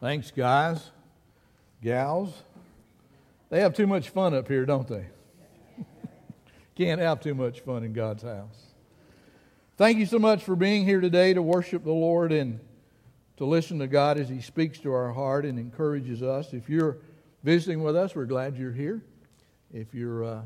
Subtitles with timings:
[0.00, 0.92] Thanks, guys,
[1.82, 2.32] gals.
[3.50, 5.04] They have too much fun up here, don't they?
[6.74, 8.64] Can't have too much fun in God's house.
[9.76, 12.60] Thank you so much for being here today to worship the Lord and
[13.36, 16.54] to listen to God as He speaks to our heart and encourages us.
[16.54, 16.96] If you're
[17.42, 19.02] visiting with us, we're glad you're here.
[19.70, 20.42] If you're uh,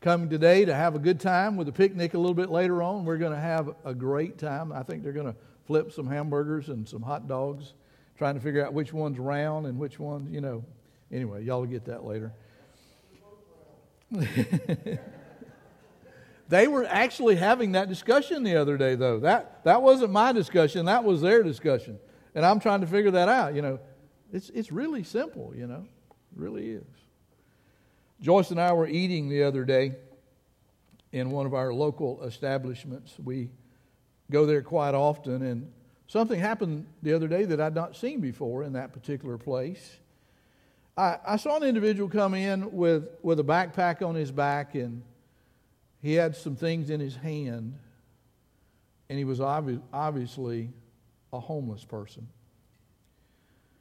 [0.00, 3.04] coming today to have a good time with a picnic a little bit later on,
[3.04, 4.70] we're going to have a great time.
[4.70, 7.72] I think they're going to flip some hamburgers and some hot dogs
[8.16, 10.64] trying to figure out which one's round and which one, you know.
[11.12, 12.32] Anyway, y'all will get that later.
[16.48, 19.20] they were actually having that discussion the other day, though.
[19.20, 21.98] That, that wasn't my discussion, that was their discussion.
[22.34, 23.54] And I'm trying to figure that out.
[23.54, 23.78] You know,
[24.32, 26.84] it's, it's really simple, you know, it really is.
[28.20, 29.94] Joyce and I were eating the other day
[31.12, 33.14] in one of our local establishments.
[33.22, 33.50] We
[34.30, 35.72] go there quite often, and
[36.08, 39.96] Something happened the other day that I'd not seen before in that particular place.
[40.96, 45.02] I, I saw an individual come in with, with a backpack on his back, and
[46.00, 47.78] he had some things in his hand,
[49.08, 50.70] and he was obvi- obviously
[51.32, 52.28] a homeless person.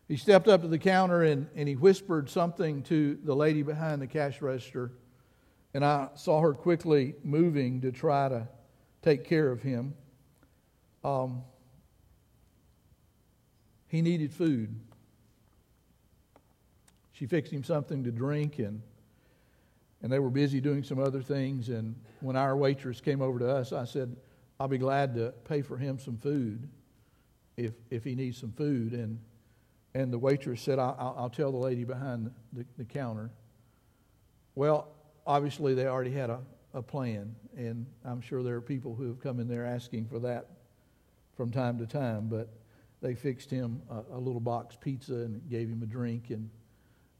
[0.07, 4.01] He stepped up to the counter and, and he whispered something to the lady behind
[4.01, 4.91] the cash register,
[5.73, 8.47] and I saw her quickly moving to try to
[9.01, 9.93] take care of him.
[11.03, 11.43] Um,
[13.95, 14.75] he needed food.
[17.13, 18.81] She fixed him something to drink, and,
[20.01, 21.69] and they were busy doing some other things.
[21.69, 24.15] And when our waitress came over to us, I said,
[24.59, 26.67] I'll be glad to pay for him some food
[27.55, 28.91] if, if he needs some food.
[28.91, 29.17] And,
[29.93, 33.29] and the waitress said, I'll, I'll tell the lady behind the, the counter.
[34.55, 34.89] Well,
[35.25, 36.39] obviously, they already had a,
[36.73, 40.19] a plan, and I'm sure there are people who have come in there asking for
[40.19, 40.47] that
[41.37, 42.49] from time to time, but
[43.01, 46.49] they fixed him a, a little box pizza and gave him a drink, and,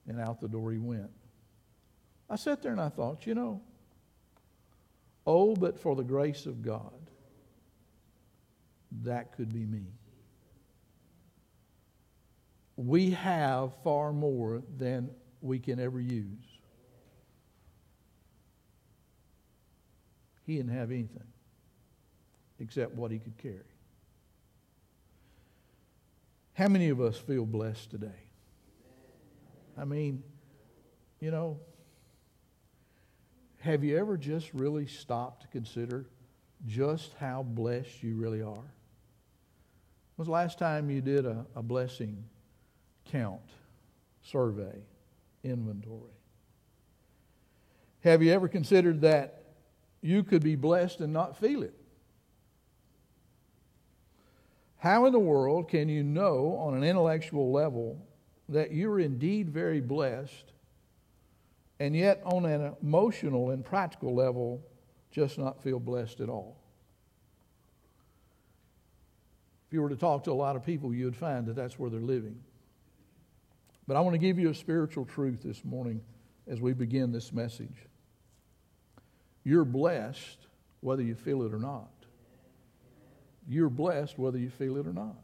[0.08, 1.12] and out the door he went.
[2.30, 3.62] I sat there and I thought, you know,
[5.28, 6.94] oh, but for the grace of God,
[9.03, 9.84] that could be me.
[12.78, 15.09] We have far more than
[15.42, 16.25] we can ever use.
[20.46, 21.24] He didn't have anything
[22.59, 23.75] except what he could carry.
[26.56, 28.24] How many of us feel blessed today?
[29.78, 30.24] I mean,
[31.20, 31.60] you know,
[33.60, 36.06] have you ever just really stopped to consider
[36.66, 38.54] just how blessed you really are?
[38.54, 38.64] When
[40.16, 42.24] was the last time you did a, a blessing
[43.12, 43.42] count,
[44.22, 44.80] survey,
[45.44, 46.14] inventory?
[48.00, 49.44] Have you ever considered that
[50.00, 51.76] you could be blessed and not feel it?
[54.85, 58.06] How in the world can you know on an intellectual level
[58.50, 60.53] that you're indeed very blessed,
[61.79, 64.63] and yet on an emotional and practical level,
[65.09, 66.62] just not feel blessed at all?
[69.66, 71.79] If you were to talk to a lot of people, you would find that that's
[71.79, 72.40] where they're living.
[73.88, 76.00] But I want to give you a spiritual truth this morning
[76.45, 77.88] as we begin this message.
[79.44, 80.45] You're blessed
[80.81, 81.90] whether you feel it or not
[83.47, 85.16] you're blessed whether you feel it or not.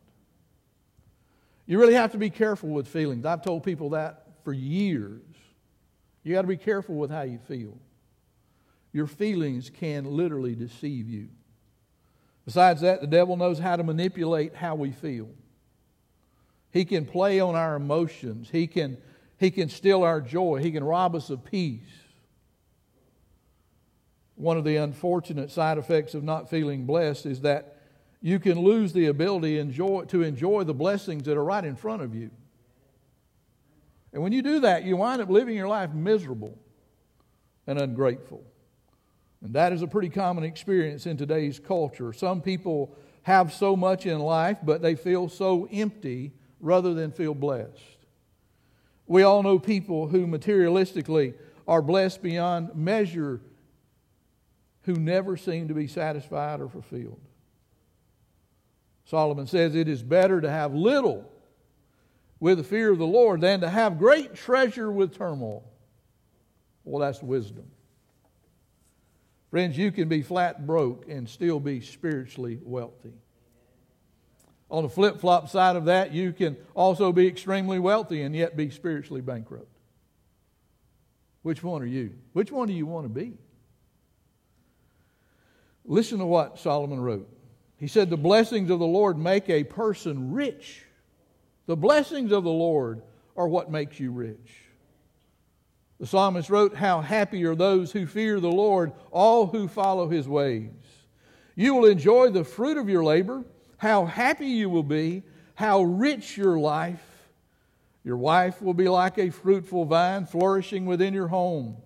[1.65, 3.25] You really have to be careful with feelings.
[3.25, 5.21] I've told people that for years.
[6.23, 7.77] You got to be careful with how you feel.
[8.93, 11.29] Your feelings can literally deceive you.
[12.45, 15.29] Besides that, the devil knows how to manipulate how we feel.
[16.71, 18.49] He can play on our emotions.
[18.51, 18.97] He can,
[19.37, 20.59] he can steal our joy.
[20.61, 21.81] He can rob us of peace.
[24.35, 27.80] One of the unfortunate side effects of not feeling blessed is that
[28.21, 32.01] you can lose the ability enjoy, to enjoy the blessings that are right in front
[32.03, 32.29] of you.
[34.13, 36.57] And when you do that, you wind up living your life miserable
[37.65, 38.43] and ungrateful.
[39.41, 42.13] And that is a pretty common experience in today's culture.
[42.13, 47.33] Some people have so much in life, but they feel so empty rather than feel
[47.33, 47.79] blessed.
[49.07, 51.33] We all know people who materialistically
[51.67, 53.41] are blessed beyond measure
[54.83, 57.19] who never seem to be satisfied or fulfilled.
[59.11, 61.29] Solomon says it is better to have little
[62.39, 65.69] with the fear of the Lord than to have great treasure with turmoil.
[66.85, 67.65] Well, that's wisdom.
[69.49, 73.11] Friends, you can be flat broke and still be spiritually wealthy.
[74.69, 78.55] On the flip flop side of that, you can also be extremely wealthy and yet
[78.55, 79.77] be spiritually bankrupt.
[81.41, 82.13] Which one are you?
[82.31, 83.33] Which one do you want to be?
[85.83, 87.27] Listen to what Solomon wrote.
[87.81, 90.85] He said, The blessings of the Lord make a person rich,
[91.65, 93.01] The blessings of the Lord
[93.35, 94.53] are what makes you rich.
[95.99, 100.27] The psalmist wrote, How happy are those who fear the Lord, all who follow his
[100.27, 100.69] ways.
[101.55, 103.43] You will enjoy the fruit of your labor.
[103.77, 105.23] How happy you will be.
[105.55, 107.03] How rich your life.
[108.03, 111.77] Your wife will be like a fruitful vine flourishing within your home.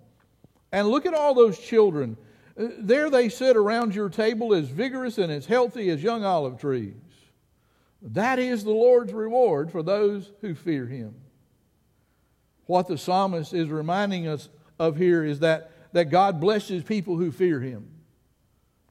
[0.73, 2.17] And look at all those children.
[2.55, 6.93] There they sit around your table as vigorous and as healthy as young olive trees.
[8.01, 11.15] That is the Lord's reward for those who fear him.
[12.65, 14.49] What the psalmist is reminding us
[14.79, 17.87] of here is that, that God blesses people who fear him.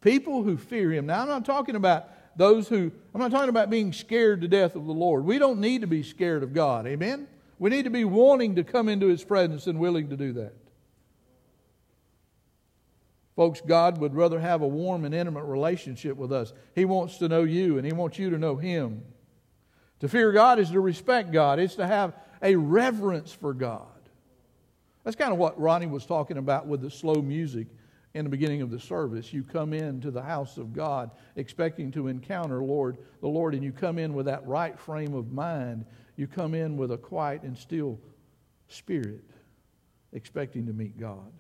[0.00, 1.06] People who fear him.
[1.06, 4.74] Now, I'm not talking about those who, I'm not talking about being scared to death
[4.74, 5.24] of the Lord.
[5.24, 6.86] We don't need to be scared of God.
[6.86, 7.28] Amen?
[7.58, 10.54] We need to be wanting to come into his presence and willing to do that.
[13.36, 16.52] Folks, God would rather have a warm and intimate relationship with us.
[16.74, 19.02] He wants to know you, and He wants you to know Him.
[20.00, 23.86] To fear God is to respect God, it's to have a reverence for God.
[25.02, 27.66] That's kind of what Ronnie was talking about with the slow music
[28.14, 29.32] in the beginning of the service.
[29.32, 33.72] You come into the house of God expecting to encounter Lord, the Lord, and you
[33.72, 35.84] come in with that right frame of mind.
[36.16, 37.98] You come in with a quiet and still
[38.68, 39.24] spirit,
[40.12, 41.32] expecting to meet God.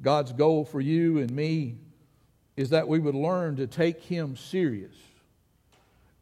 [0.00, 1.76] God's goal for you and me
[2.56, 4.94] is that we would learn to take Him serious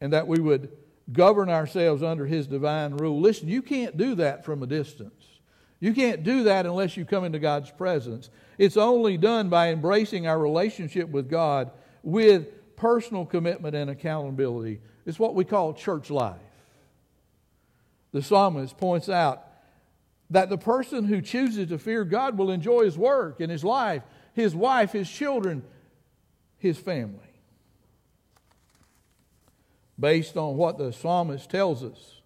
[0.01, 0.71] and that we would
[1.13, 3.21] govern ourselves under His divine rule.
[3.21, 5.25] Listen, you can't do that from a distance.
[5.81, 8.29] You can't do that unless you come into God's presence.
[8.59, 11.71] It's only done by embracing our relationship with God
[12.03, 14.81] with personal commitment and accountability.
[15.07, 16.37] It's what we call church life.
[18.13, 19.47] The psalmist points out
[20.31, 24.03] that the person who chooses to fear God will enjoy his work and his life,
[24.33, 25.63] his wife, his children,
[26.59, 27.19] his family.
[29.99, 32.21] Based on what the psalmist tells us,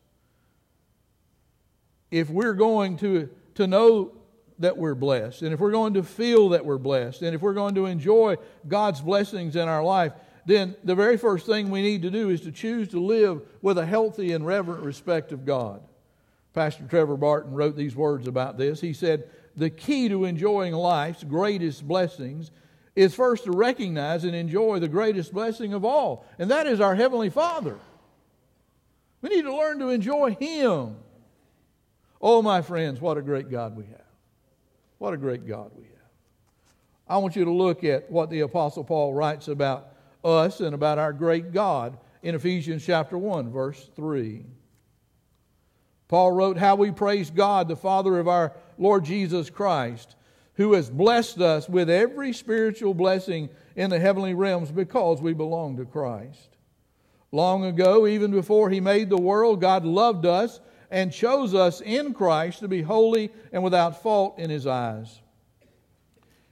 [2.10, 4.12] if we're going to, to know
[4.60, 7.54] that we're blessed, and if we're going to feel that we're blessed, and if we're
[7.54, 8.36] going to enjoy
[8.68, 10.12] God's blessings in our life,
[10.46, 13.78] then the very first thing we need to do is to choose to live with
[13.78, 15.82] a healthy and reverent respect of God.
[16.54, 18.80] Pastor Trevor Barton wrote these words about this.
[18.80, 22.52] He said, The key to enjoying life's greatest blessings
[22.94, 26.94] is first to recognize and enjoy the greatest blessing of all, and that is our
[26.94, 27.76] Heavenly Father.
[29.20, 30.96] We need to learn to enjoy Him.
[32.20, 34.00] Oh, my friends, what a great God we have.
[34.98, 35.92] What a great God we have.
[37.08, 39.88] I want you to look at what the Apostle Paul writes about
[40.24, 44.44] us and about our great God in Ephesians chapter 1, verse 3.
[46.14, 50.14] Paul wrote, How we praise God, the Father of our Lord Jesus Christ,
[50.54, 55.76] who has blessed us with every spiritual blessing in the heavenly realms because we belong
[55.76, 56.50] to Christ.
[57.32, 62.14] Long ago, even before He made the world, God loved us and chose us in
[62.14, 65.20] Christ to be holy and without fault in His eyes.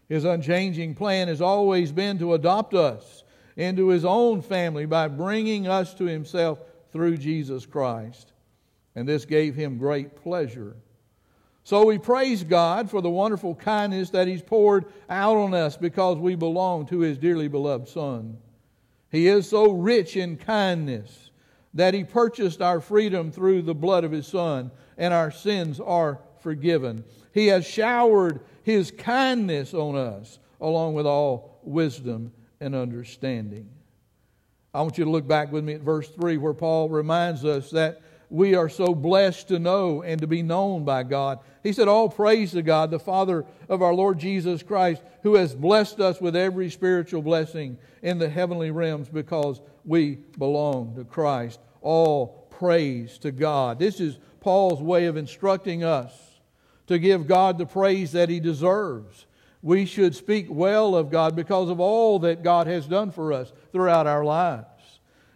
[0.08, 3.22] His unchanging plan has always been to adopt us
[3.54, 6.58] into His own family by bringing us to Himself
[6.90, 8.31] through Jesus Christ
[8.94, 10.76] and this gave him great pleasure.
[11.64, 16.18] So we praise God for the wonderful kindness that He's poured out on us because
[16.18, 18.36] we belong to His dearly beloved Son.
[19.10, 21.30] He is so rich in kindness
[21.74, 26.18] that He purchased our freedom through the blood of His Son, and our sins are
[26.40, 27.04] forgiven.
[27.32, 33.68] He has showered His kindness on us, along with all wisdom and understanding.
[34.74, 37.70] I want you to look back with me at verse 3, where Paul reminds us
[37.70, 38.00] that
[38.32, 41.40] we are so blessed to know and to be known by God.
[41.62, 45.54] He said, All praise to God, the Father of our Lord Jesus Christ, who has
[45.54, 51.60] blessed us with every spiritual blessing in the heavenly realms because we belong to Christ.
[51.82, 53.78] All praise to God.
[53.78, 56.14] This is Paul's way of instructing us
[56.86, 59.26] to give God the praise that he deserves.
[59.60, 63.52] We should speak well of God because of all that God has done for us
[63.72, 64.66] throughout our lives.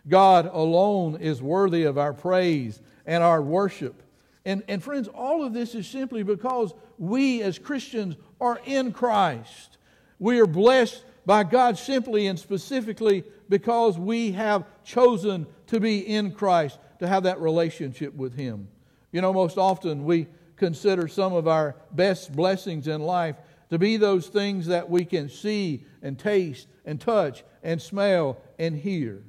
[0.09, 4.03] God alone is worthy of our praise and our worship.
[4.45, 9.79] And, and friends, all of this is simply because we as Christians are in Christ.
[10.19, 16.33] We are blessed by God simply and specifically because we have chosen to be in
[16.33, 18.69] Christ, to have that relationship with Him.
[19.13, 23.37] You know, most often we consider some of our best blessings in life
[23.71, 28.77] to be those things that we can see and taste and touch and smell and
[28.77, 29.25] hear.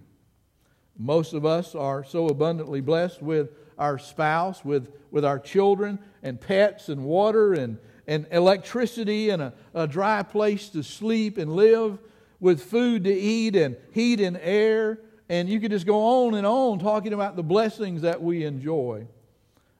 [0.97, 6.39] Most of us are so abundantly blessed with our spouse, with, with our children, and
[6.39, 11.99] pets, and water, and, and electricity, and a, a dry place to sleep and live,
[12.39, 16.45] with food to eat, and heat and air, and you could just go on and
[16.45, 19.07] on talking about the blessings that we enjoy.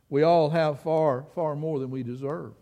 [0.10, 2.54] We all have far, far more than we deserve.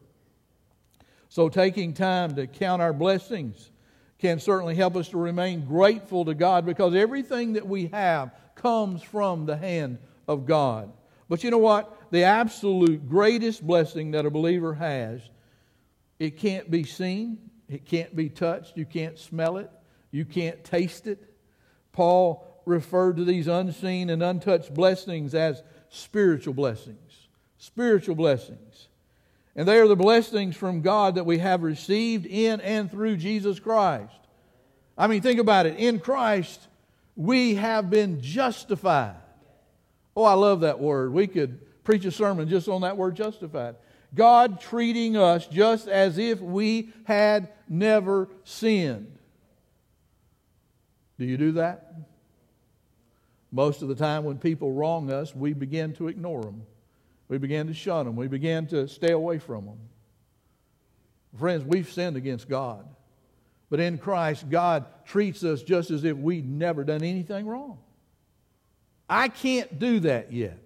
[1.29, 3.71] So, taking time to count our blessings
[4.19, 9.03] can certainly help us to remain grateful to God because everything that we have comes
[9.03, 10.91] from the hand of God.
[11.27, 12.11] But you know what?
[12.11, 15.21] The absolute greatest blessing that a believer has,
[16.19, 19.69] it can't be seen, it can't be touched, you can't smell it,
[20.11, 21.21] you can't taste it.
[21.91, 26.99] Paul referred to these unseen and untouched blessings as spiritual blessings.
[27.57, 28.87] Spiritual blessings.
[29.55, 33.59] And they are the blessings from God that we have received in and through Jesus
[33.59, 34.11] Christ.
[34.97, 35.77] I mean, think about it.
[35.77, 36.67] In Christ,
[37.15, 39.15] we have been justified.
[40.15, 41.11] Oh, I love that word.
[41.11, 43.75] We could preach a sermon just on that word justified.
[44.13, 49.11] God treating us just as if we had never sinned.
[51.19, 51.93] Do you do that?
[53.51, 56.63] Most of the time, when people wrong us, we begin to ignore them.
[57.27, 58.15] We begin to shun them.
[58.15, 59.79] We begin to stay away from them.
[61.37, 62.85] Friends, we've sinned against God.
[63.69, 67.79] But in Christ, God treats us just as if we'd never done anything wrong.
[69.09, 70.59] I can't do that yet.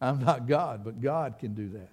[0.00, 1.90] I'm not God, but God can do that.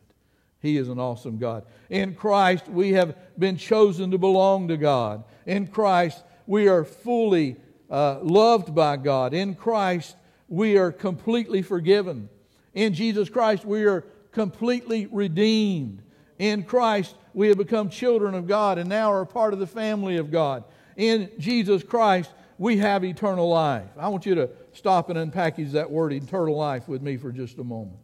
[0.60, 1.66] He is an awesome God.
[1.90, 5.26] In Christ, we have been chosen to belong to God.
[5.46, 7.58] In Christ, we are fully
[7.90, 9.34] uh, loved by God.
[9.34, 10.16] In Christ,
[10.48, 12.30] we are completely forgiven.
[12.74, 16.02] In Jesus Christ, we are completely redeemed.
[16.40, 20.18] In Christ, we have become children of God and now are part of the family
[20.18, 20.64] of God.
[20.96, 23.90] In Jesus Christ, we have eternal life.
[23.98, 27.58] I want you to stop and unpackage that word eternal life with me for just
[27.58, 28.00] a moment.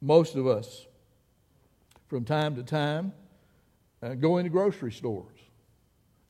[0.00, 0.86] Most of us,
[2.06, 3.12] from time to time,
[4.02, 5.36] uh, go into grocery stores.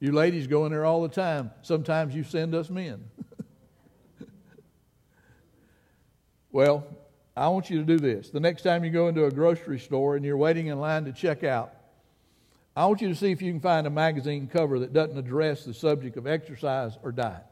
[0.00, 1.50] You ladies go in there all the time.
[1.62, 3.04] Sometimes you send us men.
[6.52, 6.86] well,
[7.36, 8.30] I want you to do this.
[8.30, 11.12] The next time you go into a grocery store and you're waiting in line to
[11.12, 11.74] check out,
[12.76, 15.64] I want you to see if you can find a magazine cover that doesn't address
[15.64, 17.44] the subject of exercise or diet.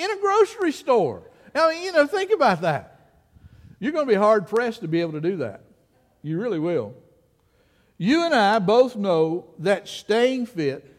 [0.00, 1.22] In a grocery store.
[1.54, 3.00] I mean, you know, think about that.
[3.78, 5.62] You're going to be hard pressed to be able to do that.
[6.22, 6.94] You really will.
[7.98, 10.96] You and I both know that staying fit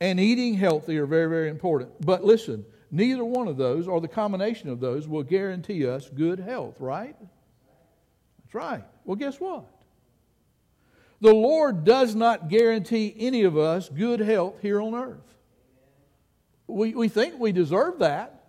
[0.00, 1.90] and eating healthy are very, very important.
[2.00, 6.38] But listen, neither one of those or the combination of those will guarantee us good
[6.38, 7.16] health, right?
[7.18, 8.84] That's right.
[9.04, 9.64] Well, guess what?
[11.20, 15.18] The Lord does not guarantee any of us good health here on earth.
[16.72, 18.44] We, we think we deserve that,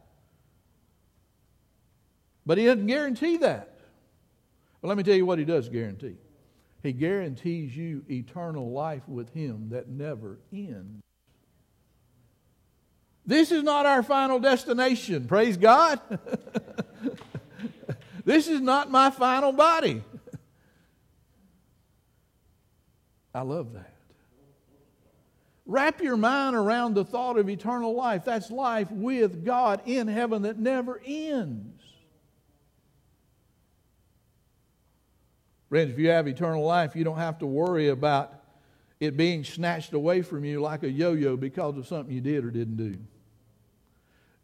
[2.45, 3.77] but He doesn't guarantee that.
[4.81, 6.17] But let me tell you what He does guarantee
[6.83, 11.01] he guarantees you eternal life with Him that never ends.
[13.25, 16.01] This is not our final destination, praise God.
[18.25, 20.03] this is not my final body.
[23.33, 23.92] I love that.
[25.65, 28.25] Wrap your mind around the thought of eternal life.
[28.25, 31.81] That's life with God in heaven that never ends.
[35.69, 38.33] Friends, if you have eternal life, you don't have to worry about
[38.99, 42.45] it being snatched away from you like a yo yo because of something you did
[42.45, 42.97] or didn't do.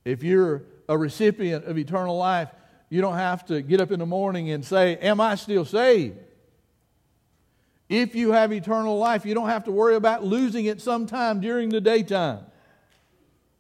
[0.06, 2.50] If you're a recipient of eternal life,
[2.90, 6.18] you don't have to get up in the morning and say, Am I still saved?
[7.90, 11.70] If you have eternal life, you don't have to worry about losing it sometime during
[11.70, 12.46] the daytime.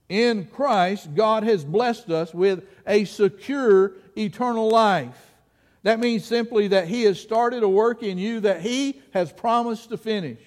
[0.07, 5.33] In Christ, God has blessed us with a secure eternal life.
[5.83, 9.89] That means simply that He has started a work in you that He has promised
[9.89, 10.39] to finish.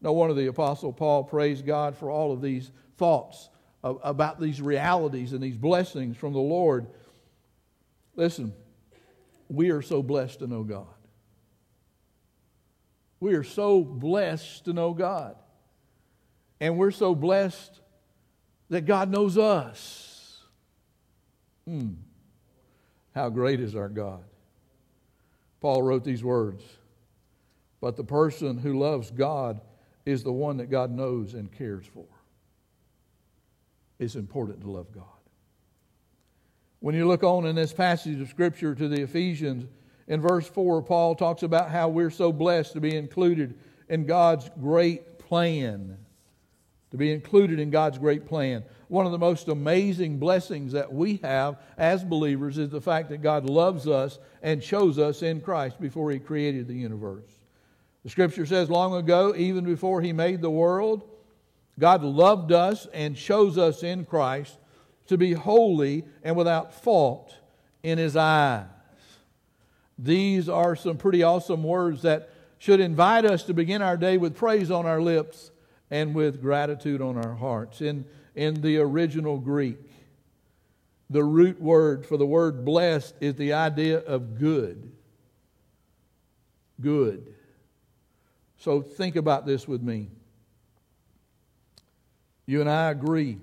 [0.00, 3.48] No wonder the Apostle Paul praised God for all of these thoughts
[3.82, 6.86] about these realities and these blessings from the Lord.
[8.16, 8.52] Listen,
[9.48, 10.93] we are so blessed to know God.
[13.24, 15.36] We are so blessed to know God.
[16.60, 17.80] And we're so blessed
[18.68, 20.42] that God knows us.
[21.66, 21.92] Hmm.
[23.14, 24.24] How great is our God?
[25.62, 26.62] Paul wrote these words
[27.80, 29.62] But the person who loves God
[30.04, 32.04] is the one that God knows and cares for.
[33.98, 35.04] It's important to love God.
[36.80, 39.64] When you look on in this passage of Scripture to the Ephesians,
[40.06, 43.58] in verse 4, Paul talks about how we're so blessed to be included
[43.88, 45.98] in God's great plan.
[46.90, 51.18] To be included in God's great plan one of the most amazing blessings that we
[51.22, 55.80] have as believers is the fact that God loves us and chose us in Christ
[55.80, 57.28] before He created the universe.
[58.04, 61.02] The scripture says, long ago, even before He made the world,
[61.76, 64.58] God loved us and chose us in Christ
[65.08, 67.34] to be holy and without fault
[67.82, 68.66] in His eyes.
[69.98, 74.36] These are some pretty awesome words that should invite us to begin our day with
[74.36, 75.50] praise on our lips
[75.90, 77.80] and with gratitude on our hearts.
[77.80, 79.78] In, in the original Greek,
[81.10, 84.90] the root word for the word blessed is the idea of good.
[86.80, 87.34] Good.
[88.58, 90.08] So think about this with me.
[92.46, 93.38] You and I agree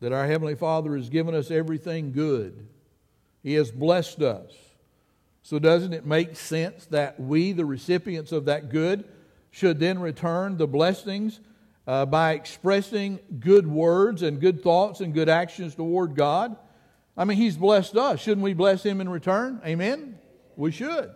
[0.00, 2.68] that our Heavenly Father has given us everything good.
[3.42, 4.52] He has blessed us.
[5.50, 9.02] So, doesn't it make sense that we, the recipients of that good,
[9.50, 11.40] should then return the blessings
[11.88, 16.54] uh, by expressing good words and good thoughts and good actions toward God?
[17.16, 18.20] I mean, He's blessed us.
[18.20, 19.60] Shouldn't we bless Him in return?
[19.66, 20.20] Amen?
[20.54, 21.10] We should.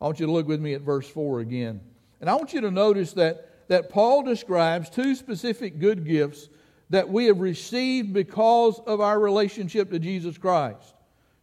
[0.00, 1.80] I want you to look with me at verse 4 again.
[2.20, 6.48] And I want you to notice that, that Paul describes two specific good gifts
[6.90, 10.92] that we have received because of our relationship to Jesus Christ.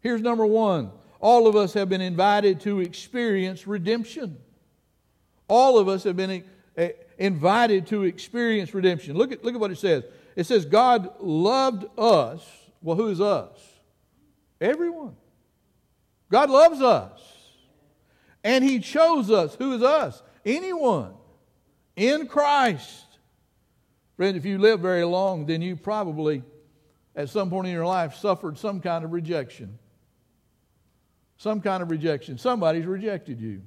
[0.03, 4.37] Here's number one all of us have been invited to experience redemption.
[5.47, 6.43] All of us have been
[6.75, 9.15] eh, invited to experience redemption.
[9.15, 10.03] Look at, look at what it says.
[10.35, 12.45] It says, God loved us.
[12.81, 13.57] Well, who is us?
[14.59, 15.15] Everyone.
[16.29, 17.21] God loves us.
[18.43, 19.55] And He chose us.
[19.55, 20.21] Who is us?
[20.45, 21.13] Anyone
[21.95, 23.05] in Christ.
[24.17, 26.43] Friend, if you live very long, then you probably,
[27.15, 29.79] at some point in your life, suffered some kind of rejection.
[31.37, 32.37] Some kind of rejection.
[32.37, 33.61] Somebody's rejected you.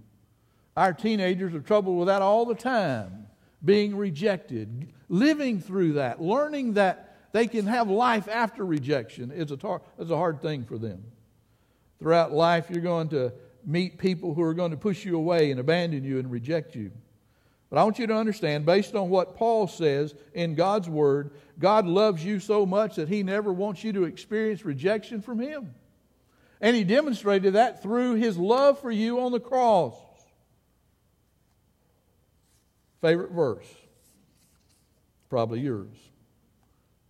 [0.76, 3.26] Our teenagers are troubled with that all the time,
[3.64, 9.56] being rejected, living through that, learning that they can have life after rejection is a,
[9.56, 11.02] tar- is a hard thing for them.
[11.98, 13.32] Throughout life, you're going to
[13.64, 16.92] meet people who are going to push you away and abandon you and reject you.
[17.68, 21.86] But I want you to understand, based on what Paul says in God's Word, God
[21.86, 25.74] loves you so much that He never wants you to experience rejection from Him.
[26.60, 29.94] And He demonstrated that through His love for you on the cross.
[33.00, 33.66] Favorite verse?
[35.28, 35.96] Probably yours.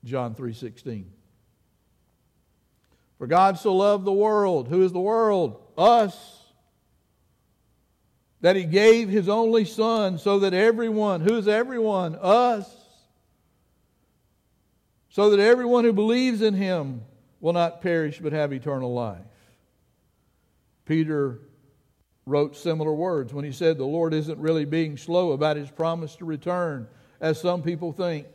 [0.04, 1.06] John 3:16.
[3.18, 4.68] For God so loved the world.
[4.68, 5.62] Who is the world?
[5.76, 6.42] Us
[8.40, 12.14] that he gave his only son so that everyone, who's everyone?
[12.16, 12.70] Us.
[15.08, 17.02] So that everyone who believes in him
[17.40, 19.24] will not perish but have eternal life.
[20.86, 21.40] Peter
[22.24, 26.16] wrote similar words when he said the Lord isn't really being slow about his promise
[26.16, 26.88] to return,
[27.20, 28.26] as some people think.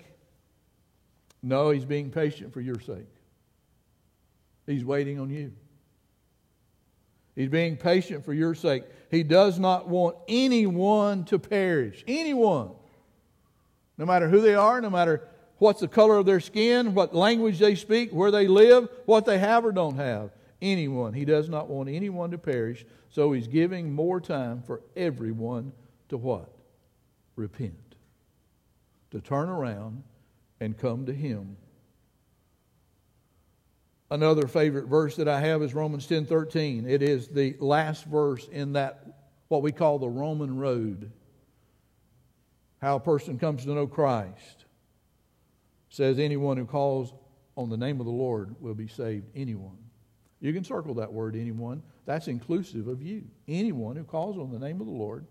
[1.41, 3.07] No, he's being patient for your sake.
[4.67, 5.53] He's waiting on you.
[7.35, 8.83] He's being patient for your sake.
[9.09, 12.03] He does not want anyone to perish.
[12.07, 12.71] Anyone.
[13.97, 17.59] No matter who they are, no matter what's the color of their skin, what language
[17.59, 20.31] they speak, where they live, what they have or don't have.
[20.61, 21.13] Anyone.
[21.13, 22.85] He does not want anyone to perish.
[23.09, 25.73] So he's giving more time for everyone
[26.09, 26.51] to what?
[27.35, 27.95] Repent.
[29.11, 30.03] To turn around
[30.59, 31.57] and come to him
[34.11, 36.85] Another favorite verse that I have is Romans 10 13.
[36.85, 39.05] It is the last verse in that,
[39.47, 41.09] what we call the Roman road.
[42.81, 44.65] How a person comes to know Christ.
[45.89, 47.13] says, Anyone who calls
[47.55, 49.27] on the name of the Lord will be saved.
[49.33, 49.77] Anyone.
[50.41, 51.83] You can circle that word, anyone.
[52.05, 53.23] That's inclusive of you.
[53.47, 55.25] Anyone who calls on the name of the Lord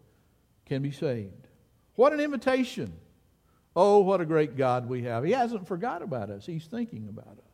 [0.67, 1.49] can be saved.
[1.97, 2.93] What an invitation.
[3.75, 5.25] Oh, what a great God we have.
[5.25, 7.45] He hasn't forgot about us, He's thinking about us.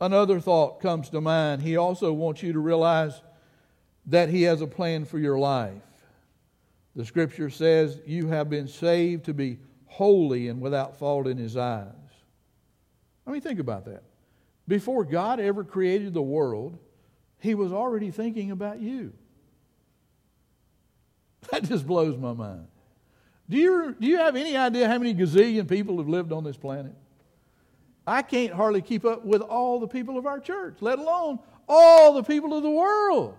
[0.00, 1.62] Another thought comes to mind.
[1.62, 3.22] He also wants you to realize
[4.06, 5.82] that He has a plan for your life.
[6.96, 11.56] The scripture says, You have been saved to be holy and without fault in His
[11.56, 11.86] eyes.
[13.26, 14.02] I mean, think about that.
[14.68, 16.78] Before God ever created the world,
[17.38, 19.12] He was already thinking about you.
[21.50, 22.68] That just blows my mind.
[23.48, 26.56] Do you, do you have any idea how many gazillion people have lived on this
[26.56, 26.94] planet?
[28.06, 32.14] I can't hardly keep up with all the people of our church, let alone all
[32.14, 33.36] the people of the world.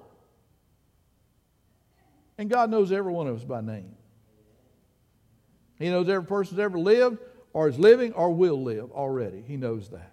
[2.37, 3.95] And God knows every one of us by name.
[5.79, 7.17] He knows every person that's ever lived
[7.51, 9.43] or is living or will live already.
[9.45, 10.12] He knows that.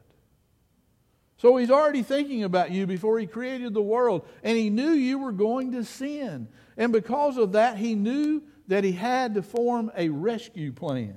[1.40, 4.28] So he's already thinking about you before he created the world.
[4.42, 6.48] And he knew you were going to sin.
[6.76, 11.16] And because of that, he knew that he had to form a rescue plan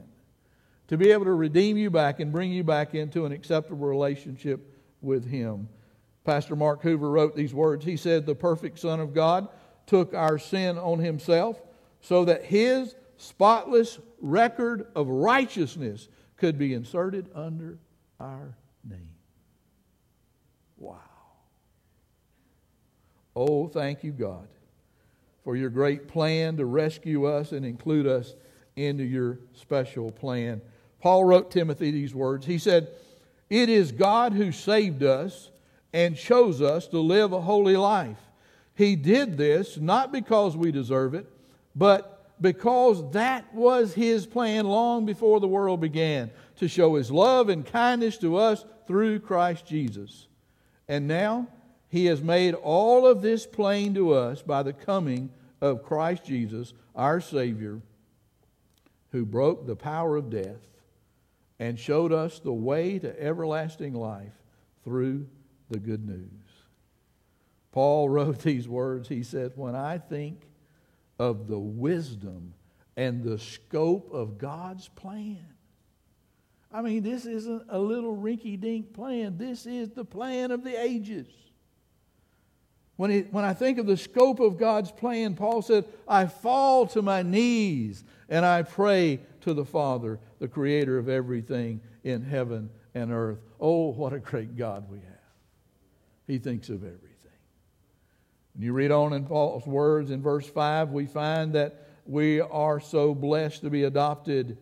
[0.87, 4.79] to be able to redeem you back and bring you back into an acceptable relationship
[5.01, 5.67] with Him.
[6.23, 7.83] Pastor Mark Hoover wrote these words.
[7.83, 9.49] He said, The perfect Son of God
[9.87, 11.61] took our sin on Himself
[11.99, 16.07] so that His spotless record of righteousness
[16.37, 17.77] could be inserted under
[18.21, 18.55] our
[18.87, 19.12] name.
[20.83, 20.99] Wow.
[23.37, 24.47] Oh, thank you, God,
[25.45, 28.35] for your great plan to rescue us and include us
[28.75, 30.61] into your special plan.
[30.99, 32.45] Paul wrote Timothy these words.
[32.45, 32.89] He said,
[33.49, 35.51] It is God who saved us
[35.93, 38.19] and chose us to live a holy life.
[38.75, 41.27] He did this not because we deserve it,
[41.75, 47.47] but because that was his plan long before the world began to show his love
[47.47, 50.27] and kindness to us through Christ Jesus.
[50.87, 51.47] And now
[51.89, 55.29] he has made all of this plain to us by the coming
[55.61, 57.81] of Christ Jesus, our Savior,
[59.11, 60.73] who broke the power of death
[61.59, 64.33] and showed us the way to everlasting life
[64.83, 65.27] through
[65.69, 66.29] the good news.
[67.71, 69.07] Paul wrote these words.
[69.07, 70.47] He said, When I think
[71.19, 72.53] of the wisdom
[72.97, 75.52] and the scope of God's plan,
[76.73, 80.81] I mean, this isn't a little rinky dink plan, this is the plan of the
[80.81, 81.27] ages.
[82.95, 86.85] When, it, when I think of the scope of God's plan, Paul said, I fall
[86.87, 92.69] to my knees and I pray to the Father, the creator of everything in heaven
[92.93, 93.39] and earth.
[93.59, 95.07] Oh, what a great God we have.
[96.27, 96.99] He thinks of everything.
[98.53, 102.79] When you read on in Paul's words in verse 5, we find that we are
[102.79, 104.57] so blessed to be adopted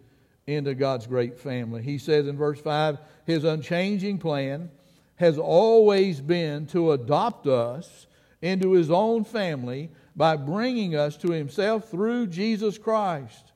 [0.47, 1.81] into God's great family.
[1.81, 4.69] He says in verse 5 His unchanging plan
[5.15, 8.07] has always been to adopt us
[8.41, 13.51] into His own family by bringing us to Himself through Jesus Christ.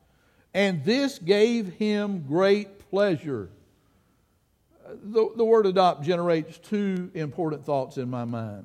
[0.54, 3.50] And this gave Him great pleasure.
[4.88, 8.64] The, the word adopt generates two important thoughts in my mind.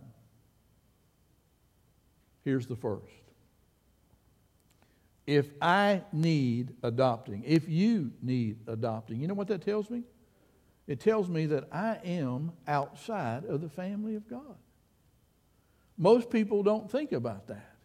[2.44, 3.21] Here's the first.
[5.32, 10.04] If I need adopting, if you need adopting, you know what that tells me?
[10.88, 14.58] It tells me that I am outside of the family of God.
[15.98, 17.76] Most people don't think about that.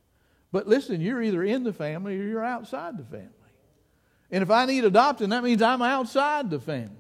[0.51, 3.31] But listen, you're either in the family or you're outside the family.
[4.29, 6.97] And if I need adopting, that means I'm outside the family.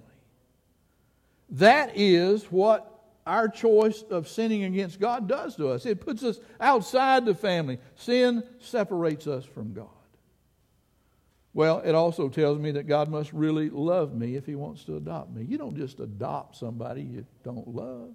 [1.50, 5.87] That is what our choice of sinning against God does to us.
[5.87, 7.80] It puts us outside the family.
[7.96, 9.88] Sin separates us from God.
[11.57, 14.97] Well, it also tells me that God must really love me if He wants to
[14.99, 15.42] adopt me.
[15.42, 18.11] You don't just adopt somebody you don't love.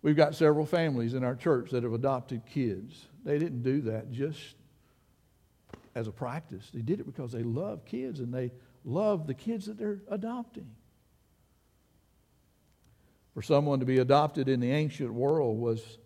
[0.00, 3.06] We've got several families in our church that have adopted kids.
[3.24, 4.54] They didn't do that just
[5.96, 8.52] as a practice, they did it because they love kids and they
[8.84, 10.70] love the kids that they're adopting.
[13.34, 15.98] For someone to be adopted in the ancient world was,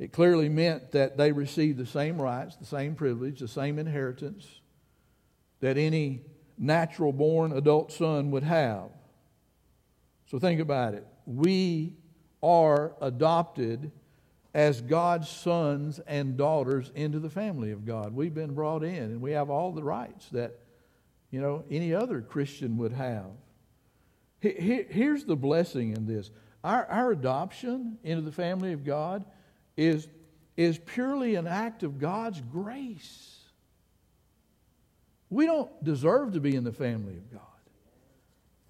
[0.00, 4.48] it clearly meant that they received the same rights, the same privilege, the same inheritance
[5.60, 6.22] that any
[6.56, 8.88] natural born adult son would have.
[10.30, 11.06] So think about it.
[11.26, 11.96] We
[12.42, 13.92] are adopted
[14.54, 18.14] as God's sons and daughters into the family of God.
[18.14, 20.58] We've been brought in and we have all the rights that
[21.30, 23.26] you know any other Christian would have.
[24.40, 26.30] Here's the blessing in this
[26.64, 29.26] our, our adoption into the family of God
[29.76, 30.08] is,
[30.56, 33.38] is purely an act of God's grace.
[35.28, 37.40] We don't deserve to be in the family of God.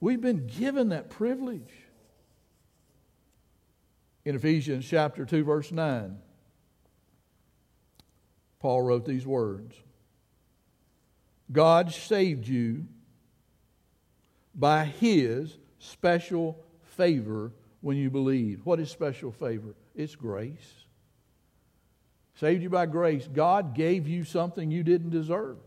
[0.00, 1.72] We've been given that privilege.
[4.24, 6.18] In Ephesians chapter 2 verse 9,
[8.60, 9.74] Paul wrote these words.
[11.50, 12.86] God saved you
[14.54, 18.60] by his special favor when you believe.
[18.64, 19.74] What is special favor?
[19.94, 20.84] It's grace.
[22.40, 23.28] Saved you by grace.
[23.30, 25.58] God gave you something you didn't deserve.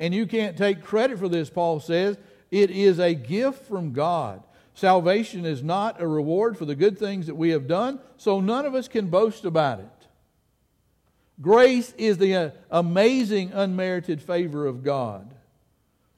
[0.00, 2.18] And you can't take credit for this, Paul says.
[2.50, 4.42] It is a gift from God.
[4.74, 8.66] Salvation is not a reward for the good things that we have done, so none
[8.66, 10.08] of us can boast about it.
[11.40, 15.32] Grace is the uh, amazing unmerited favor of God.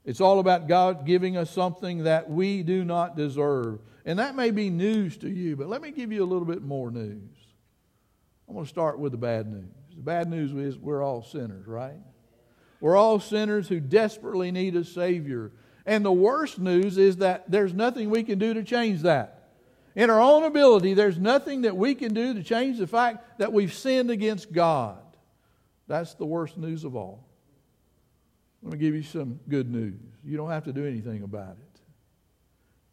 [0.06, 3.80] It's all about God giving us something that we do not deserve.
[4.06, 6.62] And that may be news to you, but let me give you a little bit
[6.62, 7.45] more news.
[8.48, 9.72] I'm going to start with the bad news.
[9.94, 11.98] The bad news is we're all sinners, right?
[12.80, 15.52] We're all sinners who desperately need a Savior.
[15.84, 19.50] And the worst news is that there's nothing we can do to change that.
[19.94, 23.52] In our own ability, there's nothing that we can do to change the fact that
[23.52, 24.98] we've sinned against God.
[25.88, 27.26] That's the worst news of all.
[28.62, 29.98] Let me give you some good news.
[30.24, 31.80] You don't have to do anything about it.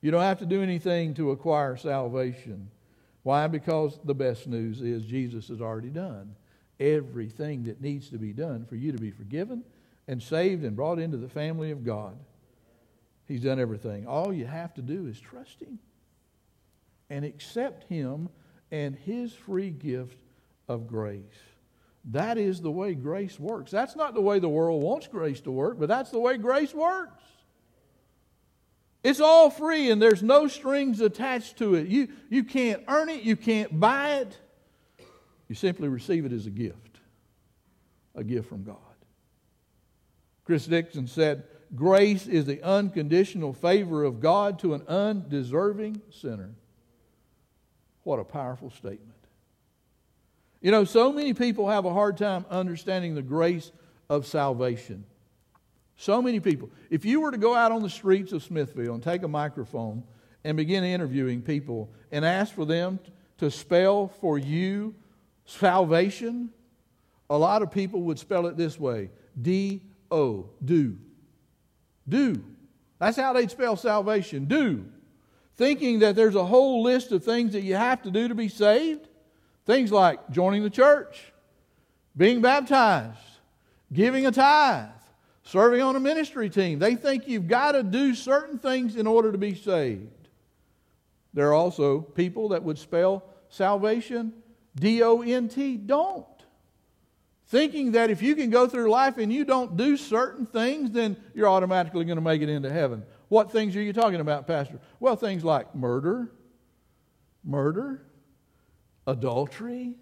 [0.01, 2.69] You don't have to do anything to acquire salvation.
[3.23, 3.47] Why?
[3.47, 6.35] Because the best news is Jesus has already done
[6.79, 9.63] everything that needs to be done for you to be forgiven
[10.07, 12.17] and saved and brought into the family of God.
[13.25, 14.05] He's done everything.
[14.05, 15.79] All you have to do is trust Him
[17.09, 18.29] and accept Him
[18.71, 20.17] and His free gift
[20.67, 21.21] of grace.
[22.05, 23.71] That is the way grace works.
[23.71, 26.73] That's not the way the world wants grace to work, but that's the way grace
[26.73, 27.22] works.
[29.03, 31.87] It's all free and there's no strings attached to it.
[31.87, 34.37] You, you can't earn it, you can't buy it.
[35.49, 36.99] You simply receive it as a gift,
[38.15, 38.77] a gift from God.
[40.45, 41.43] Chris Dixon said,
[41.75, 46.51] Grace is the unconditional favor of God to an undeserving sinner.
[48.03, 49.09] What a powerful statement.
[50.61, 53.71] You know, so many people have a hard time understanding the grace
[54.09, 55.05] of salvation.
[55.95, 56.69] So many people.
[56.89, 60.03] If you were to go out on the streets of Smithville and take a microphone
[60.43, 62.99] and begin interviewing people and ask for them
[63.37, 64.95] to spell for you
[65.45, 66.49] salvation,
[67.29, 69.09] a lot of people would spell it this way
[69.41, 70.97] D O, do.
[72.07, 72.43] Do.
[72.99, 74.45] That's how they'd spell salvation.
[74.45, 74.85] Do.
[75.55, 78.49] Thinking that there's a whole list of things that you have to do to be
[78.49, 79.07] saved.
[79.65, 81.31] Things like joining the church,
[82.17, 83.17] being baptized,
[83.93, 84.89] giving a tithe,
[85.43, 86.79] serving on a ministry team.
[86.79, 90.09] They think you've got to do certain things in order to be saved.
[91.33, 94.33] There are also people that would spell salvation
[94.75, 96.25] D O N T, don't
[97.47, 101.15] thinking that if you can go through life and you don't do certain things, then
[101.35, 103.03] you're automatically going to make it into heaven.
[103.29, 104.79] What things are you talking about, Pastor?
[104.99, 106.31] Well, things like murder,
[107.43, 108.01] murder,
[109.05, 109.97] adultery,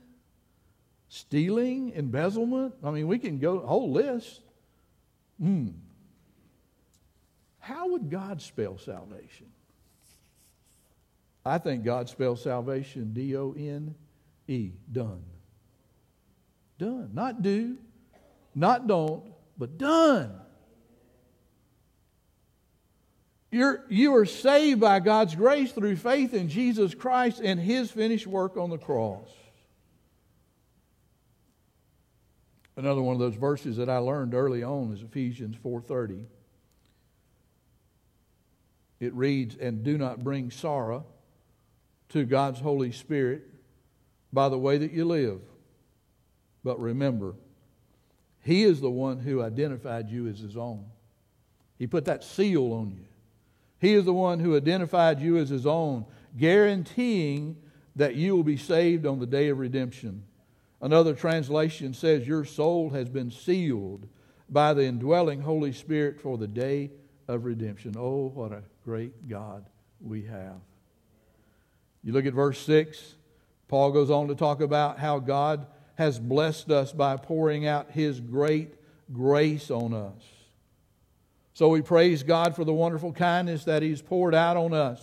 [1.10, 2.74] stealing, embezzlement.
[2.86, 4.40] I mean, we can go whole list.
[5.42, 5.70] Hmm.
[7.60, 9.48] How would God spell salvation?
[11.44, 13.96] I think God spells salvation D O N
[14.48, 15.24] E, done.
[16.78, 17.10] Done.
[17.14, 17.78] Not do,
[18.54, 19.24] not don't,
[19.58, 20.34] but done.
[23.52, 28.26] You're, you are saved by God's grace through faith in Jesus Christ and His finished
[28.26, 29.30] work on the cross.
[32.82, 36.26] Another one of those verses that I learned early on is Ephesians 4:30.
[39.00, 41.06] It reads, "And do not bring sorrow
[42.10, 43.44] to God's Holy Spirit
[44.34, 45.42] by the way that you live,
[46.64, 47.36] but remember,
[48.40, 50.88] He is the one who identified you as His own.
[51.78, 53.06] He put that seal on you.
[53.78, 57.58] He is the one who identified you as His own, guaranteeing
[57.96, 60.24] that you will be saved on the day of redemption.
[60.82, 64.08] Another translation says, Your soul has been sealed
[64.50, 66.92] by the indwelling Holy Spirit for the day
[67.28, 67.96] of redemption.
[67.98, 69.66] Oh, what a great God
[70.02, 70.60] we have.
[72.04, 73.16] You look at verse 6,
[73.68, 78.20] Paul goes on to talk about how God has blessed us by pouring out His
[78.20, 78.74] great
[79.14, 80.24] grace on us.
[81.54, 85.00] So we praise God for the wonderful kindness that He's poured out on us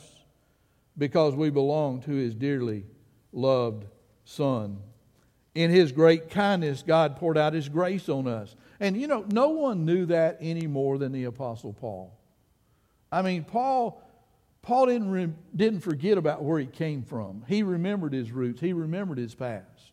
[0.97, 2.85] because we belong to His dearly
[3.33, 3.85] loved
[4.25, 4.79] Son.
[5.59, 8.55] In His great kindness, God poured out His grace on us.
[8.79, 12.17] And you know, no one knew that any more than the Apostle Paul.
[13.11, 14.01] I mean, Paul.
[14.63, 17.43] Paul didn't, re- didn't forget about where he came from.
[17.49, 18.61] He remembered his roots.
[18.61, 19.93] He remembered his past.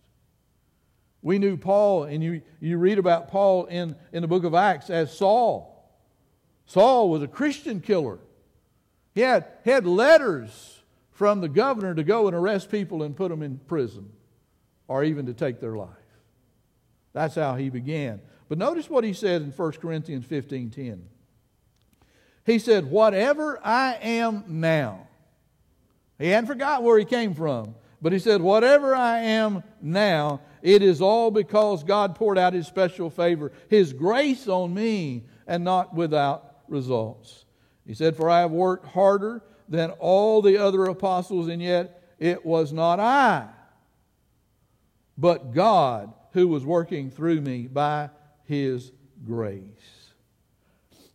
[1.22, 4.90] We knew Paul, and you, you read about Paul in, in the book of Acts
[4.90, 5.90] as Saul.
[6.66, 8.20] Saul was a Christian killer.
[9.14, 13.30] He had, he had letters from the governor to go and arrest people and put
[13.30, 14.12] them in prison,
[14.88, 15.90] or even to take their life.
[17.14, 18.22] That's how he began.
[18.50, 21.10] But notice what he said in 1 Corinthians 15 10.
[22.46, 25.08] He said, Whatever I am now,
[26.20, 30.82] he hadn't forgotten where he came from, but he said, Whatever I am now, it
[30.82, 35.94] is all because God poured out His special favor, His grace on me, and not
[35.94, 37.46] without results.
[37.86, 42.46] He said, For I have worked harder than all the other apostles, and yet it
[42.46, 43.48] was not I,
[45.18, 48.10] but God who was working through me by
[48.44, 48.92] His
[49.26, 49.64] grace.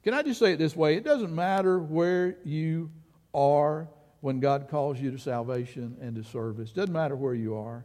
[0.03, 0.97] Can I just say it this way?
[0.97, 2.91] It doesn't matter where you
[3.35, 3.89] are
[4.21, 6.71] when God calls you to salvation and to service.
[6.71, 7.85] It doesn't matter where you are.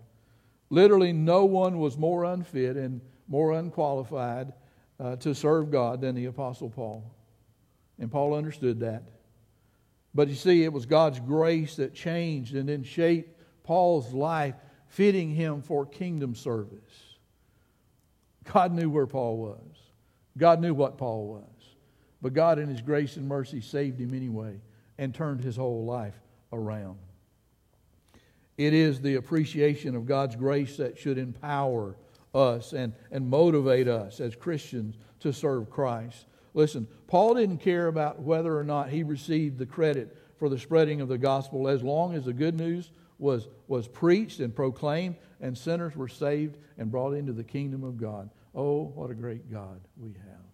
[0.69, 4.53] Literally, no one was more unfit and more unqualified
[4.99, 7.11] uh, to serve God than the Apostle Paul.
[7.99, 9.03] And Paul understood that.
[10.13, 14.55] But you see, it was God's grace that changed and then shaped Paul's life,
[14.87, 17.17] fitting him for kingdom service.
[18.51, 19.77] God knew where Paul was,
[20.37, 21.75] God knew what Paul was.
[22.21, 24.59] But God, in His grace and mercy, saved him anyway
[24.97, 26.19] and turned his whole life
[26.51, 26.97] around.
[28.57, 31.95] It is the appreciation of God's grace that should empower
[32.33, 36.25] us and, and motivate us as Christians to serve Christ.
[36.55, 41.01] Listen, Paul didn't care about whether or not he received the credit for the spreading
[41.01, 45.57] of the gospel as long as the good news was, was preached and proclaimed and
[45.57, 48.29] sinners were saved and brought into the kingdom of God.
[48.53, 50.45] Oh, what a great God we have.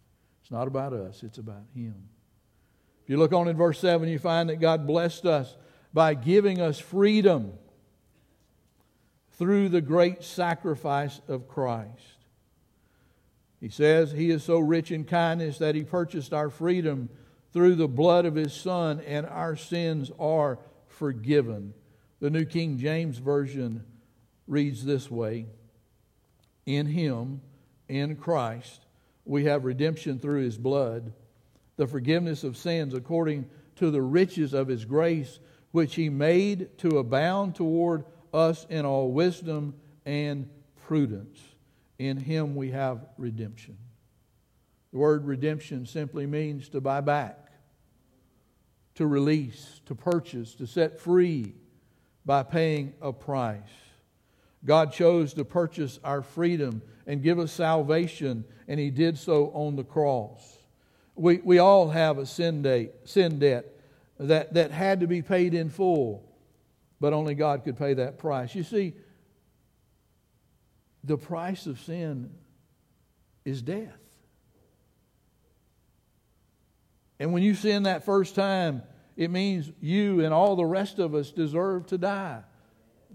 [0.41, 1.95] It's not about us, it's about Him.
[3.04, 5.56] If you look on in verse 7, you find that God blessed us
[5.93, 7.54] by giving us freedom
[9.34, 12.21] through the great sacrifice of Christ.
[13.60, 17.10] He says, He is so rich in kindness that He purchased our freedom
[17.54, 21.74] through the blood of His Son, and our sins are forgiven.
[22.21, 23.84] The New King James Version
[24.45, 25.47] reads this way
[26.67, 27.41] In Him,
[27.89, 28.86] in Christ,
[29.25, 31.13] we have redemption through His blood,
[31.77, 35.39] the forgiveness of sins according to the riches of His grace,
[35.71, 39.73] which He made to abound toward us in all wisdom
[40.05, 40.47] and
[40.86, 41.39] prudence.
[41.97, 43.77] In Him we have redemption.
[44.91, 47.51] The word redemption simply means to buy back,
[48.93, 51.55] to release, to purchase, to set free
[52.25, 53.62] by paying a price.
[54.63, 59.75] God chose to purchase our freedom and give us salvation, and He did so on
[59.75, 60.57] the cross.
[61.15, 63.65] We, we all have a sin, date, sin debt
[64.19, 66.23] that, that had to be paid in full,
[66.99, 68.53] but only God could pay that price.
[68.53, 68.93] You see,
[71.03, 72.31] the price of sin
[73.43, 73.97] is death.
[77.19, 78.84] And when you sin that first time,
[79.21, 82.41] it means you and all the rest of us deserve to die.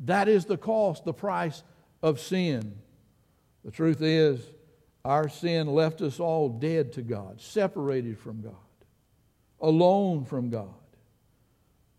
[0.05, 1.64] That is the cost, the price
[2.01, 2.77] of sin.
[3.64, 4.40] The truth is,
[5.05, 8.55] our sin left us all dead to God, separated from God,
[9.61, 10.75] alone from God.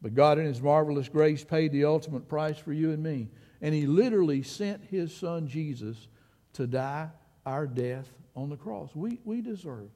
[0.02, 3.28] But God, in His marvelous grace, paid the ultimate price for you and me.
[3.62, 6.08] And He literally sent His Son Jesus
[6.54, 7.10] to die
[7.46, 8.90] our death on the cross.
[8.96, 9.90] We, we deserve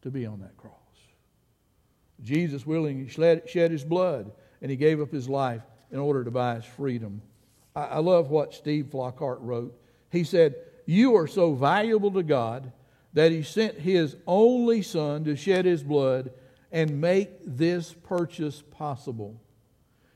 [0.00, 0.85] to be on that cross.
[2.26, 6.56] Jesus willingly shed his blood and he gave up his life in order to buy
[6.56, 7.22] his freedom.
[7.74, 9.78] I love what Steve Flockhart wrote.
[10.10, 12.72] He said, You are so valuable to God
[13.12, 16.32] that he sent his only son to shed his blood
[16.72, 19.40] and make this purchase possible.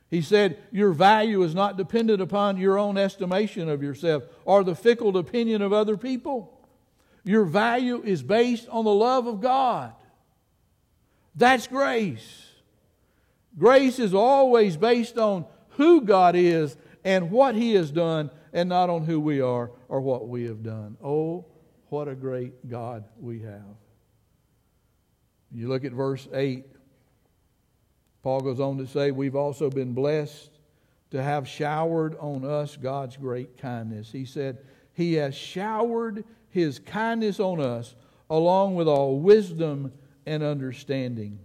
[0.09, 4.75] He said, Your value is not dependent upon your own estimation of yourself or the
[4.75, 6.59] fickle opinion of other people.
[7.25, 9.93] Your value is based on the love of God.
[11.35, 12.47] That's grace.
[13.59, 18.91] Grace is always based on who God is and what He has done, and not
[18.91, 20.97] on who we are or what we have done.
[21.03, 21.47] Oh,
[21.89, 23.77] what a great God we have.
[25.53, 26.65] You look at verse 8.
[28.23, 30.51] Paul goes on to say, We've also been blessed
[31.11, 34.13] to have showered on us God's great kindness.
[34.13, 34.59] He said,
[34.93, 37.95] He has showered His kindness on us
[38.29, 39.93] along with all wisdom
[40.31, 41.41] and understanding.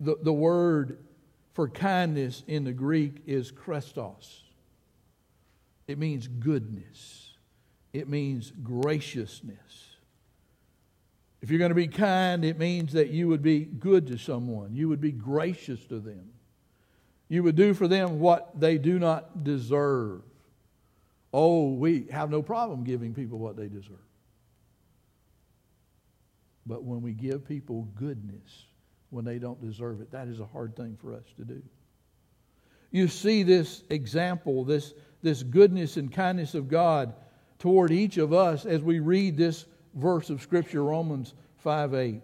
[0.00, 0.98] The, the word
[1.54, 4.40] for kindness in the Greek is krestos.
[5.86, 7.34] It means goodness,
[7.92, 9.58] it means graciousness.
[11.40, 14.74] If you're going to be kind, it means that you would be good to someone,
[14.74, 16.30] you would be gracious to them.
[17.28, 20.22] You would do for them what they do not deserve.
[21.32, 24.07] Oh, we have no problem giving people what they deserve.
[26.68, 28.66] But when we give people goodness
[29.08, 31.62] when they don't deserve it, that is a hard thing for us to do.
[32.90, 37.14] You see this example, this, this goodness and kindness of God
[37.58, 42.22] toward each of us as we read this verse of Scripture, Romans 5 8.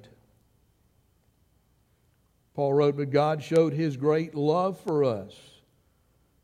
[2.55, 5.35] Paul wrote, But God showed his great love for us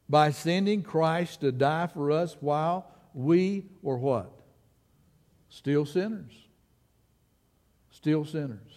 [0.09, 4.33] by sending Christ to die for us while we were what?
[5.51, 6.33] Still sinners
[8.01, 8.73] still sinners.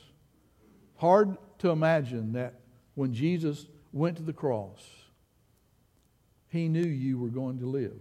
[0.97, 2.59] Hard to imagine that
[2.95, 4.85] when Jesus went to the cross,
[6.49, 7.99] he knew you were going to live.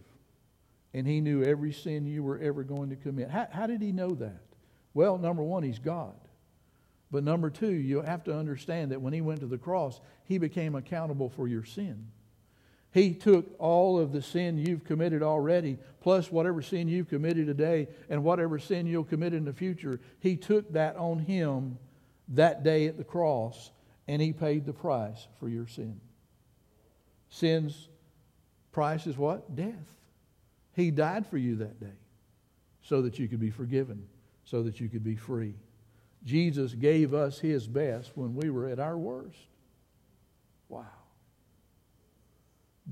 [0.92, 3.30] And he knew every sin you were ever going to commit.
[3.30, 4.42] How, how did he know that?
[4.94, 6.14] Well, number one, he's God.
[7.10, 10.38] But number two, you have to understand that when he went to the cross, he
[10.38, 12.08] became accountable for your sin.
[12.92, 17.88] He took all of the sin you've committed already, plus whatever sin you've committed today
[18.10, 19.98] and whatever sin you'll commit in the future.
[20.20, 21.78] He took that on Him
[22.28, 23.70] that day at the cross,
[24.06, 26.00] and He paid the price for your sin.
[27.30, 27.88] Sin's
[28.72, 29.56] price is what?
[29.56, 29.96] Death.
[30.74, 31.98] He died for you that day
[32.82, 34.06] so that you could be forgiven,
[34.44, 35.54] so that you could be free.
[36.24, 39.38] Jesus gave us His best when we were at our worst.
[40.68, 41.01] Wow.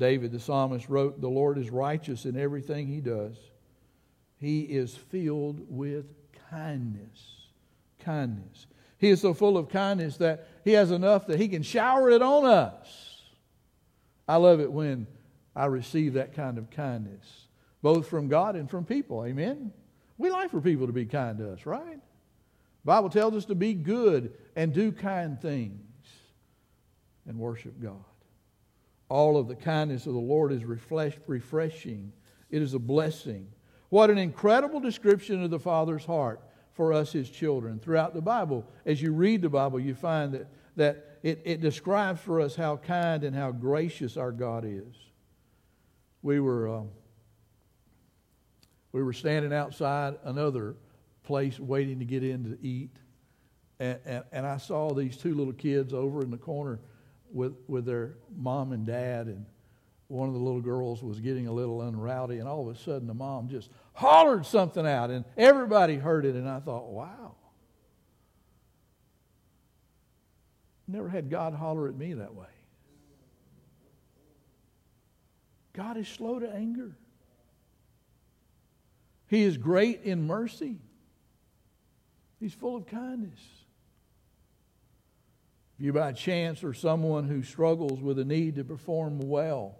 [0.01, 3.37] David the psalmist wrote, The Lord is righteous in everything he does.
[4.39, 6.07] He is filled with
[6.51, 7.47] kindness.
[8.01, 8.67] Kindness.
[8.99, 12.23] He is so full of kindness that He has enough that He can shower it
[12.23, 13.23] on us.
[14.27, 15.07] I love it when
[15.55, 17.47] I receive that kind of kindness,
[17.83, 19.25] both from God and from people.
[19.25, 19.73] Amen?
[20.19, 21.99] We like for people to be kind to us, right?
[22.85, 25.81] Bible tells us to be good and do kind things
[27.27, 28.05] and worship God.
[29.11, 32.13] All of the kindness of the Lord is refreshing.
[32.49, 33.49] It is a blessing.
[33.89, 36.41] What an incredible description of the Father's heart
[36.73, 37.81] for us, His children.
[37.81, 40.47] Throughout the Bible, as you read the Bible, you find that,
[40.77, 44.95] that it, it describes for us how kind and how gracious our God is.
[46.23, 46.91] We were, um,
[48.93, 50.77] we were standing outside another
[51.25, 52.97] place waiting to get in to eat,
[53.81, 56.79] and, and, and I saw these two little kids over in the corner
[57.33, 59.47] with, with their mom and dad, and
[60.09, 63.07] one of the little girls was getting a little unrowdy, and all of a sudden
[63.07, 67.35] the mom just hollered something out, and everybody heard it, and I thought, wow.
[70.89, 72.47] Never had God holler at me that way.
[75.73, 76.97] God is slow to anger.
[79.29, 80.79] He is great in mercy.
[82.41, 83.39] He's full of kindness.
[85.81, 89.79] If you by chance are someone who struggles with a need to perform well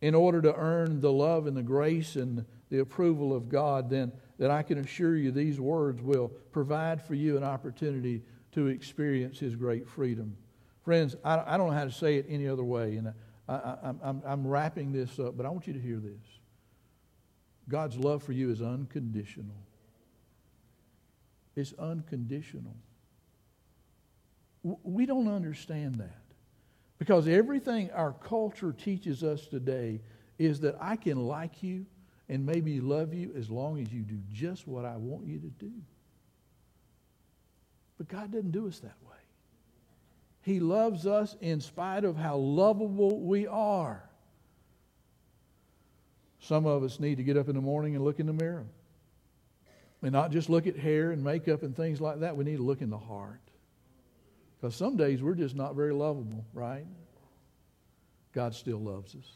[0.00, 4.10] in order to earn the love and the grace and the approval of God, then,
[4.38, 8.22] then I can assure you these words will provide for you an opportunity
[8.52, 10.34] to experience His great freedom.
[10.82, 13.12] Friends, I, I don't know how to say it any other way, and
[13.50, 16.38] I, I'm, I'm wrapping this up, but I want you to hear this.
[17.68, 19.62] God's love for you is unconditional.
[21.54, 22.76] It's unconditional.
[24.62, 26.16] We don't understand that.
[26.98, 30.00] Because everything our culture teaches us today
[30.38, 31.86] is that I can like you
[32.28, 35.48] and maybe love you as long as you do just what I want you to
[35.48, 35.72] do.
[37.96, 39.16] But God doesn't do us that way.
[40.42, 44.02] He loves us in spite of how lovable we are.
[46.40, 48.66] Some of us need to get up in the morning and look in the mirror.
[50.02, 52.36] And not just look at hair and makeup and things like that.
[52.36, 53.49] We need to look in the heart.
[54.60, 56.84] Because some days we're just not very lovable, right?
[58.32, 59.30] God still loves us.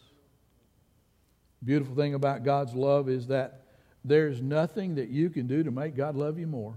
[1.65, 3.63] Beautiful thing about God's love is that
[4.05, 6.75] there's nothing that you can do to make God love you more.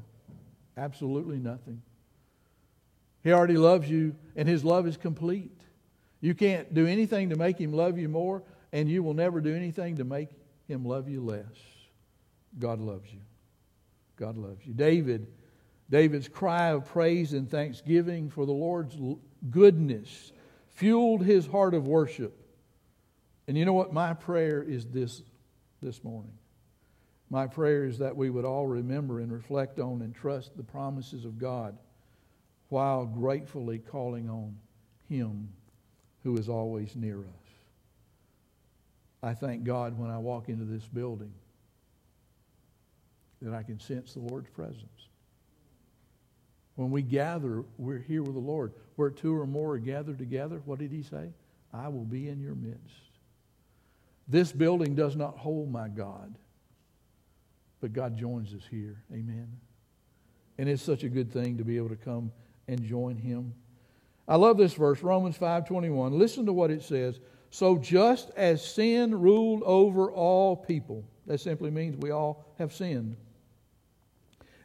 [0.77, 1.81] Absolutely nothing.
[3.23, 5.59] He already loves you, and His love is complete.
[6.21, 9.53] You can't do anything to make Him love you more, and you will never do
[9.53, 10.29] anything to make
[10.69, 11.43] Him love you less.
[12.57, 13.19] God loves you.
[14.15, 14.73] God loves you.
[14.73, 15.27] David
[15.89, 18.97] David's cry of praise and thanksgiving for the Lord's
[19.49, 20.31] goodness
[20.67, 22.37] fueled his heart of worship.
[23.47, 23.93] And you know what?
[23.93, 25.21] My prayer is this
[25.81, 26.33] this morning.
[27.29, 31.25] My prayer is that we would all remember and reflect on and trust the promises
[31.25, 31.77] of God
[32.69, 34.55] while gratefully calling on
[35.09, 35.49] Him
[36.23, 37.47] who is always near us.
[39.23, 41.33] I thank God when I walk into this building
[43.41, 45.07] that I can sense the Lord's presence.
[46.77, 48.71] When we gather, we're here with the Lord.
[48.97, 51.31] Where two or more are gathered together, what did he say?
[51.73, 53.01] I will be in your midst.
[54.27, 56.35] This building does not hold my God,
[57.81, 59.01] but God joins us here.
[59.11, 59.47] Amen.
[60.59, 62.31] And it's such a good thing to be able to come
[62.67, 63.55] and join him.
[64.27, 66.19] I love this verse, Romans 5:21.
[66.19, 67.19] Listen to what it says.
[67.49, 73.17] So just as sin ruled over all people, that simply means we all have sinned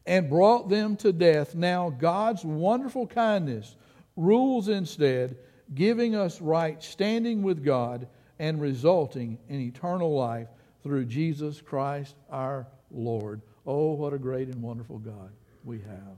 [0.07, 1.55] and brought them to death.
[1.55, 3.77] Now God's wonderful kindness
[4.17, 5.37] rules instead,
[5.75, 10.49] giving us right standing with God and resulting in eternal life
[10.83, 13.41] through Jesus Christ our Lord.
[13.67, 15.31] Oh, what a great and wonderful God
[15.65, 16.17] we have.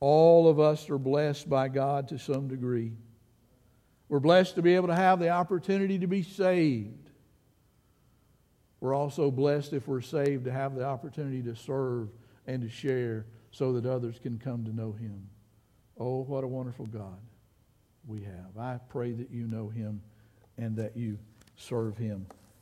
[0.00, 2.92] All of us are blessed by God to some degree.
[4.08, 7.10] We're blessed to be able to have the opportunity to be saved.
[8.80, 12.10] We're also blessed, if we're saved, to have the opportunity to serve
[12.46, 15.28] and to share so that others can come to know him.
[15.98, 17.20] Oh, what a wonderful God
[18.06, 18.58] we have.
[18.58, 20.02] I pray that you know him
[20.58, 21.18] and that you
[21.56, 22.26] serve him.